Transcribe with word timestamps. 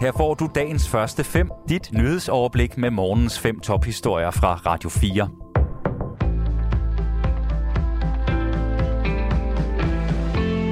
Her 0.00 0.12
får 0.12 0.34
du 0.34 0.48
dagens 0.54 0.88
første 0.88 1.24
fem, 1.24 1.50
dit 1.68 1.92
nyhedsoverblik 1.92 2.78
med 2.78 2.90
morgens 2.90 3.38
fem 3.38 3.60
tophistorier 3.60 4.30
fra 4.30 4.54
Radio 4.54 4.88
4. 4.88 5.28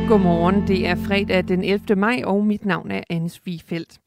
Godmorgen, 0.08 0.68
det 0.68 0.86
er 0.86 0.94
fredag 0.94 1.48
den 1.48 1.64
11. 1.64 1.96
maj, 1.96 2.22
og 2.24 2.46
mit 2.46 2.64
navn 2.64 2.90
er 2.90 3.00
Anne 3.10 3.30
Viefeldt. 3.44 3.98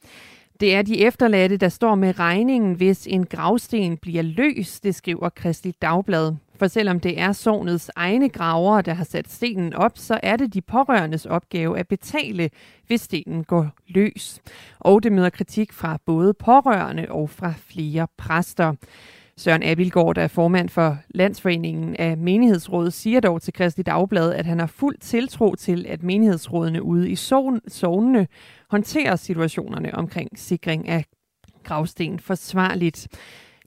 Det 0.61 0.75
er 0.75 0.81
de 0.81 1.01
efterladte, 1.01 1.57
der 1.57 1.69
står 1.69 1.95
med 1.95 2.19
regningen, 2.19 2.73
hvis 2.73 3.07
en 3.07 3.25
gravsten 3.25 3.97
bliver 3.97 4.23
løs, 4.23 4.79
det 4.79 4.95
skriver 4.95 5.29
Kristelig 5.29 5.75
Dagblad. 5.81 6.35
For 6.55 6.67
selvom 6.67 6.99
det 6.99 7.19
er 7.19 7.31
sovnets 7.31 7.91
egne 7.95 8.29
gravere, 8.29 8.81
der 8.81 8.93
har 8.93 9.03
sat 9.03 9.31
stenen 9.31 9.73
op, 9.73 9.91
så 9.95 10.19
er 10.23 10.35
det 10.35 10.53
de 10.53 10.61
pårørendes 10.61 11.25
opgave 11.25 11.79
at 11.79 11.87
betale, 11.87 12.49
hvis 12.87 13.01
stenen 13.01 13.43
går 13.43 13.69
løs. 13.87 14.39
Og 14.79 15.03
det 15.03 15.11
møder 15.11 15.29
kritik 15.29 15.73
fra 15.73 15.97
både 16.05 16.33
pårørende 16.33 17.05
og 17.09 17.29
fra 17.29 17.53
flere 17.57 18.07
præster. 18.17 18.73
Søren 19.41 19.63
Abilgaard, 19.63 20.15
der 20.15 20.21
er 20.21 20.27
formand 20.27 20.69
for 20.69 20.97
Landsforeningen 21.09 21.95
af 21.95 22.17
Menighedsrådet, 22.17 22.93
siger 22.93 23.19
dog 23.19 23.41
til 23.41 23.53
Kristelig 23.53 23.85
Dagblad, 23.85 24.33
at 24.33 24.45
han 24.45 24.59
har 24.59 24.67
fuld 24.67 24.97
tiltro 24.99 25.55
til, 25.55 25.85
at 25.89 26.03
menighedsrådene 26.03 26.83
ude 26.83 27.09
i 27.09 27.15
sovnene 27.67 28.27
håndterer 28.69 29.15
situationerne 29.15 29.95
omkring 29.95 30.29
sikring 30.39 30.87
af 30.87 31.05
gravsten 31.63 32.19
forsvarligt. 32.19 33.07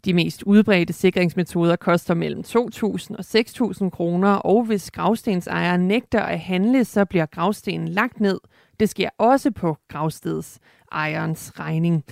De 0.04 0.14
mest 0.14 0.42
udbredte 0.42 0.92
sikringsmetoder 0.92 1.76
koster 1.76 2.14
mellem 2.14 2.40
2.000 2.40 2.54
og 3.16 3.24
6.000 3.84 3.90
kroner, 3.90 4.32
og 4.32 4.64
hvis 4.64 4.90
gravstensejeren 4.90 5.88
nægter 5.88 6.20
at 6.20 6.40
handle, 6.40 6.84
så 6.84 7.04
bliver 7.04 7.26
gravstenen 7.26 7.88
lagt 7.88 8.20
ned. 8.20 8.40
Det 8.80 8.88
sker 8.88 9.08
også 9.18 9.50
på 9.50 9.76
gravstedsejerens 9.88 11.52
regning. 11.58 12.04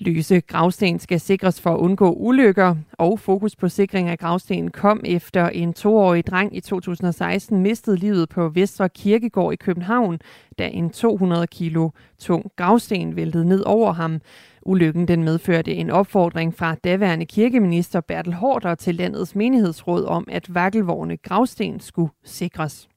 Løse 0.00 0.40
gravsten 0.40 0.98
skal 0.98 1.20
sikres 1.20 1.60
for 1.60 1.70
at 1.70 1.78
undgå 1.78 2.12
ulykker, 2.12 2.76
og 2.92 3.20
fokus 3.20 3.56
på 3.56 3.68
sikring 3.68 4.08
af 4.08 4.18
gravstenen 4.18 4.70
kom 4.70 5.00
efter 5.04 5.48
en 5.48 5.72
toårig 5.74 6.26
dreng 6.26 6.56
i 6.56 6.60
2016 6.60 7.62
mistede 7.62 7.96
livet 7.96 8.28
på 8.28 8.48
Vestre 8.48 8.88
Kirkegård 8.88 9.52
i 9.52 9.56
København, 9.56 10.18
da 10.58 10.68
en 10.68 10.90
200 10.90 11.46
kilo 11.46 11.90
tung 12.18 12.50
gravsten 12.56 13.16
væltede 13.16 13.48
ned 13.48 13.62
over 13.66 13.92
ham. 13.92 14.20
Ulykken 14.62 15.08
den 15.08 15.24
medførte 15.24 15.74
en 15.74 15.90
opfordring 15.90 16.54
fra 16.54 16.74
daværende 16.74 17.26
kirkeminister 17.26 18.00
Bertel 18.00 18.34
Hårder 18.34 18.74
til 18.74 18.94
landets 18.94 19.34
menighedsråd 19.34 20.04
om, 20.04 20.28
at 20.30 20.54
vakkelvogne 20.54 21.16
gravsten 21.16 21.80
skulle 21.80 22.10
sikres. 22.24 22.88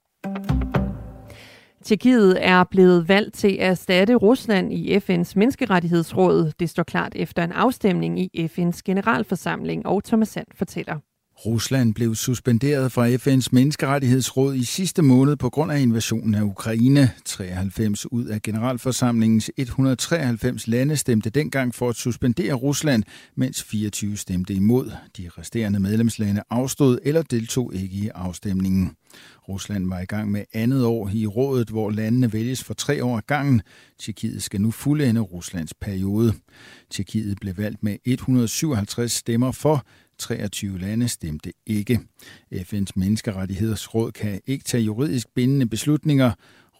Tjekkiet 1.83 2.37
er 2.47 2.63
blevet 2.63 3.07
valgt 3.07 3.33
til 3.33 3.47
at 3.47 3.69
erstatte 3.69 4.15
Rusland 4.15 4.73
i 4.73 4.97
FN's 4.97 5.33
menneskerettighedsråd. 5.35 6.51
Det 6.59 6.69
står 6.69 6.83
klart 6.83 7.13
efter 7.15 7.43
en 7.43 7.51
afstemning 7.51 8.19
i 8.19 8.45
FN's 8.45 8.79
generalforsamling, 8.85 9.85
og 9.85 10.03
Thomas 10.03 10.29
Sand 10.29 10.47
fortæller. 10.55 11.10
Rusland 11.45 11.93
blev 11.93 12.15
suspenderet 12.15 12.91
fra 12.91 13.09
FN's 13.09 13.47
menneskerettighedsråd 13.51 14.55
i 14.55 14.63
sidste 14.63 15.01
måned 15.01 15.35
på 15.35 15.49
grund 15.49 15.71
af 15.71 15.79
invasionen 15.79 16.35
af 16.35 16.41
Ukraine. 16.41 17.11
93 17.25 18.11
ud 18.11 18.25
af 18.25 18.41
generalforsamlingens 18.41 19.51
193 19.57 20.67
lande 20.67 20.97
stemte 20.97 21.29
dengang 21.29 21.75
for 21.75 21.89
at 21.89 21.95
suspendere 21.95 22.53
Rusland, 22.53 23.03
mens 23.35 23.63
24 23.63 24.17
stemte 24.17 24.53
imod. 24.53 24.91
De 25.17 25.29
resterende 25.37 25.79
medlemslande 25.79 26.43
afstod 26.49 26.99
eller 27.03 27.21
deltog 27.21 27.75
ikke 27.75 27.95
i 27.95 28.09
afstemningen. 28.15 28.91
Rusland 29.49 29.89
var 29.89 29.99
i 29.99 30.05
gang 30.05 30.31
med 30.31 30.43
andet 30.53 30.85
år 30.85 31.09
i 31.13 31.27
rådet, 31.27 31.69
hvor 31.69 31.89
landene 31.89 32.33
vælges 32.33 32.63
for 32.63 32.73
tre 32.73 33.03
år 33.03 33.17
ad 33.17 33.23
gangen. 33.27 33.61
Tjekkiet 33.99 34.43
skal 34.43 34.61
nu 34.61 34.71
fuldende 34.71 35.21
Ruslands 35.21 35.73
periode. 35.73 36.33
Tjekkiet 36.89 37.37
blev 37.41 37.57
valgt 37.57 37.83
med 37.83 37.97
157 38.05 39.11
stemmer 39.11 39.51
for, 39.51 39.85
23 40.21 40.79
lande 40.79 41.07
stemte 41.07 41.51
ikke. 41.65 41.99
FN's 42.53 42.91
menneskerettighedsråd 42.95 44.11
kan 44.11 44.41
ikke 44.47 44.63
tage 44.63 44.83
juridisk 44.83 45.27
bindende 45.35 45.65
beslutninger. 45.69 46.31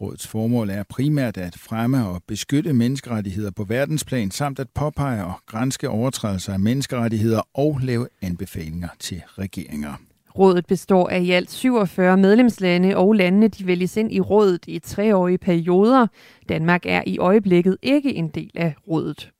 Rådets 0.01 0.27
formål 0.27 0.69
er 0.69 0.83
primært 0.89 1.37
at 1.37 1.57
fremme 1.57 2.07
og 2.07 2.21
beskytte 2.27 2.73
menneskerettigheder 2.73 3.51
på 3.51 3.63
verdensplan, 3.63 4.31
samt 4.31 4.59
at 4.59 4.69
påpege 4.69 5.25
og 5.25 5.33
grænske 5.45 5.89
overtrædelser 5.89 6.53
af 6.53 6.59
menneskerettigheder 6.59 7.41
og 7.53 7.79
lave 7.83 8.07
anbefalinger 8.21 8.89
til 8.99 9.21
regeringer. 9.37 9.93
Rådet 10.37 10.65
består 10.65 11.09
af 11.09 11.21
i 11.21 11.31
alt 11.31 11.51
47 11.51 12.17
medlemslande, 12.17 12.97
og 12.97 13.13
landene 13.13 13.47
de 13.47 13.67
vælges 13.67 13.97
ind 13.97 14.11
i 14.13 14.19
rådet 14.19 14.63
i 14.67 14.79
treårige 14.79 15.37
perioder. 15.37 16.07
Danmark 16.49 16.81
er 16.85 17.03
i 17.07 17.17
øjeblikket 17.17 17.77
ikke 17.81 18.15
en 18.15 18.27
del 18.27 18.51
af 18.55 18.75
rådet. 18.87 19.31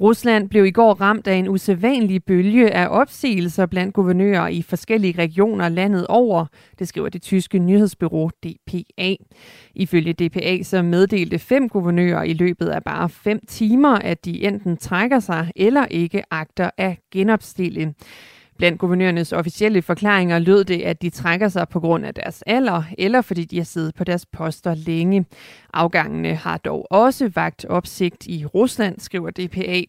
Rusland 0.00 0.48
blev 0.48 0.66
i 0.66 0.70
går 0.70 0.94
ramt 0.94 1.26
af 1.26 1.34
en 1.34 1.48
usædvanlig 1.48 2.24
bølge 2.24 2.70
af 2.70 2.88
opsigelser 2.90 3.66
blandt 3.66 3.94
guvernører 3.94 4.48
i 4.48 4.62
forskellige 4.62 5.18
regioner 5.18 5.68
landet 5.68 6.06
over, 6.06 6.46
det 6.78 6.88
skriver 6.88 7.08
det 7.08 7.22
tyske 7.22 7.58
nyhedsbyrå 7.58 8.28
DPA. 8.28 9.14
Ifølge 9.74 10.12
DPA 10.12 10.62
så 10.62 10.82
meddelte 10.82 11.38
fem 11.38 11.68
guvernører 11.68 12.22
i 12.22 12.32
løbet 12.32 12.66
af 12.68 12.84
bare 12.84 13.08
fem 13.08 13.40
timer, 13.48 13.94
at 13.94 14.24
de 14.24 14.44
enten 14.44 14.76
trækker 14.76 15.20
sig 15.20 15.50
eller 15.56 15.86
ikke 15.86 16.22
agter 16.30 16.70
at 16.76 16.96
genopstille. 17.12 17.94
Blandt 18.58 18.78
guvernørernes 18.78 19.32
officielle 19.32 19.82
forklaringer 19.82 20.38
lød 20.38 20.64
det, 20.64 20.82
at 20.82 21.02
de 21.02 21.10
trækker 21.10 21.48
sig 21.48 21.68
på 21.68 21.80
grund 21.80 22.06
af 22.06 22.14
deres 22.14 22.42
alder, 22.46 22.82
eller 22.98 23.20
fordi 23.20 23.44
de 23.44 23.56
har 23.56 23.64
siddet 23.64 23.94
på 23.94 24.04
deres 24.04 24.26
poster 24.26 24.74
længe. 24.74 25.26
Afgangene 25.74 26.34
har 26.34 26.56
dog 26.56 26.86
også 26.90 27.30
vagt 27.34 27.64
opsigt 27.64 28.26
i 28.26 28.46
Rusland, 28.46 29.00
skriver 29.00 29.30
DPA. 29.30 29.82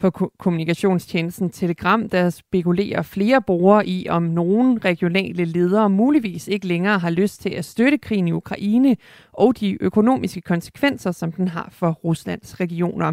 På 0.00 0.10
kommunikationstjenesten 0.38 1.50
Telegram, 1.50 2.08
der 2.08 2.30
spekulerer 2.30 3.02
flere 3.02 3.42
brugere 3.42 3.86
i, 3.86 4.08
om 4.08 4.22
nogen 4.22 4.84
regionale 4.84 5.44
ledere 5.44 5.90
muligvis 5.90 6.48
ikke 6.48 6.66
længere 6.66 6.98
har 6.98 7.10
lyst 7.10 7.40
til 7.42 7.50
at 7.50 7.64
støtte 7.64 7.98
krigen 7.98 8.28
i 8.28 8.32
Ukraine 8.32 8.96
og 9.34 9.60
de 9.60 9.82
økonomiske 9.82 10.40
konsekvenser, 10.40 11.12
som 11.12 11.32
den 11.32 11.48
har 11.48 11.68
for 11.72 11.90
Ruslands 11.90 12.60
regioner. 12.60 13.12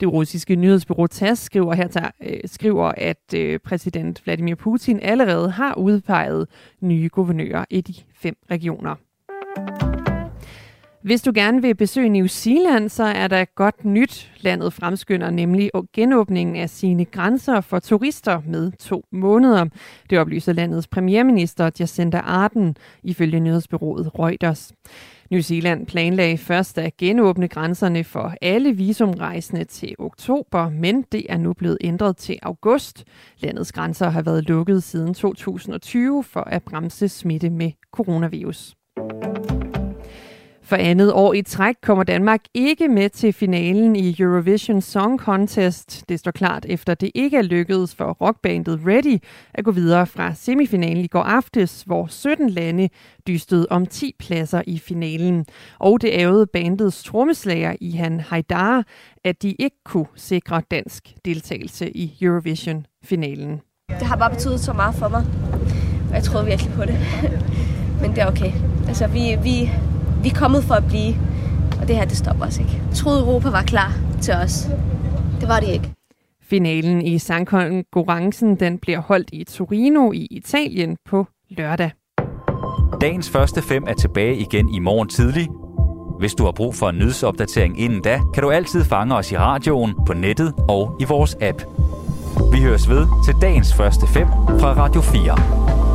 Det 0.00 0.12
russiske 0.12 0.56
nyhedsbyrå 0.56 1.06
TASS 1.06 1.40
skriver, 1.40 1.74
her, 1.74 2.10
øh, 2.22 2.40
skriver 2.44 2.92
at 2.96 3.34
øh, 3.34 3.58
præsident 3.58 4.22
Vladimir 4.24 4.54
Putin 4.54 5.00
allerede 5.02 5.50
har 5.50 5.74
udpeget 5.74 6.48
nye 6.80 7.08
guvernører 7.12 7.64
i 7.70 7.80
de 7.80 7.94
fem 8.14 8.36
regioner. 8.50 8.94
Hvis 11.02 11.22
du 11.22 11.32
gerne 11.34 11.62
vil 11.62 11.74
besøge 11.74 12.08
New 12.08 12.26
Zealand, 12.26 12.88
så 12.88 13.04
er 13.04 13.28
der 13.28 13.44
godt 13.44 13.84
nyt. 13.84 14.32
Landet 14.40 14.72
fremskynder 14.72 15.30
nemlig 15.30 15.70
genåbningen 15.92 16.56
af 16.56 16.70
sine 16.70 17.04
grænser 17.04 17.60
for 17.60 17.78
turister 17.78 18.40
med 18.46 18.72
to 18.72 19.04
måneder. 19.12 19.64
Det 20.10 20.18
oplyser 20.18 20.52
landets 20.52 20.86
premierminister 20.86 21.70
Jacinda 21.80 22.18
Ardern 22.18 22.76
ifølge 23.02 23.40
nyhedsbyrået 23.40 24.10
Reuters. 24.18 24.72
New 25.30 25.40
Zealand 25.40 25.86
planlagde 25.86 26.38
først 26.38 26.78
at 26.78 26.96
genåbne 26.96 27.48
grænserne 27.48 28.04
for 28.04 28.34
alle 28.42 28.72
visumrejsende 28.72 29.64
til 29.64 29.94
oktober, 29.98 30.70
men 30.70 31.02
det 31.02 31.26
er 31.28 31.38
nu 31.38 31.52
blevet 31.52 31.78
ændret 31.80 32.16
til 32.16 32.38
august. 32.42 33.04
Landets 33.38 33.72
grænser 33.72 34.08
har 34.08 34.22
været 34.22 34.48
lukket 34.48 34.82
siden 34.82 35.14
2020 35.14 36.24
for 36.24 36.40
at 36.40 36.62
bremse 36.62 37.08
smitte 37.08 37.50
med 37.50 37.72
coronavirus. 37.92 38.77
For 40.68 40.76
andet 40.76 41.12
år 41.12 41.34
i 41.34 41.42
træk 41.42 41.74
kommer 41.82 42.04
Danmark 42.04 42.40
ikke 42.54 42.88
med 42.88 43.10
til 43.10 43.32
finalen 43.32 43.96
i 43.96 44.16
Eurovision 44.18 44.80
Song 44.80 45.18
Contest. 45.18 46.04
Det 46.08 46.20
står 46.20 46.30
klart 46.30 46.66
efter 46.68 46.94
det 46.94 47.10
ikke 47.14 47.36
er 47.36 47.42
lykkedes 47.42 47.94
for 47.94 48.12
rockbandet 48.12 48.80
Ready 48.86 49.18
at 49.54 49.64
gå 49.64 49.70
videre 49.70 50.06
fra 50.06 50.34
semifinalen 50.34 51.04
i 51.04 51.06
går 51.06 51.22
aftes, 51.22 51.82
hvor 51.82 52.06
17 52.06 52.50
lande 52.50 52.88
dystede 53.26 53.66
om 53.70 53.86
10 53.86 54.14
pladser 54.18 54.62
i 54.66 54.78
finalen. 54.78 55.46
Og 55.78 56.02
det 56.02 56.10
ærgede 56.12 56.46
bandets 56.46 57.04
trommeslager 57.04 57.96
Han 57.96 58.20
Haidar, 58.20 58.84
at 59.24 59.42
de 59.42 59.52
ikke 59.52 59.76
kunne 59.84 60.06
sikre 60.16 60.62
dansk 60.70 61.14
deltagelse 61.24 61.96
i 61.96 62.18
Eurovision-finalen. 62.20 63.60
Det 63.88 64.06
har 64.06 64.16
bare 64.16 64.30
betydet 64.30 64.60
så 64.60 64.72
meget 64.72 64.94
for 64.94 65.08
mig, 65.08 65.24
og 66.08 66.14
jeg 66.14 66.22
troede 66.22 66.46
virkelig 66.46 66.72
på 66.72 66.84
det. 66.84 66.98
Men 68.02 68.10
det 68.10 68.18
er 68.18 68.26
okay. 68.26 68.52
Altså, 68.88 69.06
vi, 69.06 69.36
vi, 69.42 69.70
vi 70.22 70.28
er 70.28 70.34
kommet 70.34 70.64
for 70.64 70.74
at 70.74 70.86
blive, 70.88 71.14
og 71.80 71.88
det 71.88 71.96
her, 71.96 72.04
det 72.04 72.16
stopper 72.16 72.46
os 72.46 72.58
ikke. 72.58 72.82
Jeg 72.88 72.96
troede, 72.96 73.20
Europa 73.20 73.50
var 73.50 73.62
klar 73.62 73.92
til 74.22 74.34
os. 74.34 74.68
Det 75.40 75.48
var 75.48 75.60
det 75.60 75.68
ikke. 75.68 75.92
Finalen 76.42 77.02
i 77.02 77.18
sangkonkurrencen 77.18 78.56
den 78.56 78.78
bliver 78.78 79.00
holdt 79.00 79.30
i 79.32 79.44
Torino 79.44 80.12
i 80.12 80.26
Italien 80.30 80.96
på 81.08 81.26
lørdag. 81.50 81.90
Dagens 83.00 83.30
første 83.30 83.62
fem 83.62 83.84
er 83.86 83.94
tilbage 83.94 84.36
igen 84.36 84.74
i 84.74 84.78
morgen 84.78 85.08
tidlig. 85.08 85.48
Hvis 86.18 86.34
du 86.34 86.44
har 86.44 86.52
brug 86.52 86.74
for 86.74 86.88
en 86.88 86.98
nyhedsopdatering 86.98 87.80
inden 87.80 88.02
da, 88.02 88.20
kan 88.34 88.42
du 88.42 88.50
altid 88.50 88.84
fange 88.84 89.14
os 89.16 89.32
i 89.32 89.36
radioen, 89.36 89.94
på 90.06 90.12
nettet 90.12 90.54
og 90.68 90.96
i 91.00 91.04
vores 91.04 91.36
app. 91.40 91.62
Vi 92.52 92.62
høres 92.62 92.88
ved 92.88 93.06
til 93.24 93.34
dagens 93.42 93.74
første 93.74 94.06
fem 94.06 94.26
fra 94.60 94.74
Radio 94.84 95.00
4. 95.00 95.87